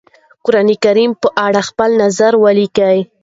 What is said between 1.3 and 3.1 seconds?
اړه خپل نظر وليکی؟